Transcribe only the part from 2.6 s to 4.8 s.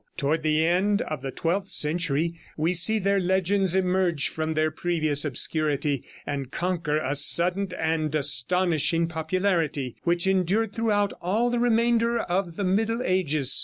see their legends emerge from their